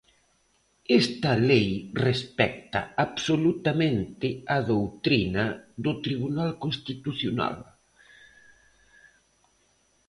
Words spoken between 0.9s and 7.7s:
Esta lei respecta absolutamente a doutrina do Tribunal Constitucional.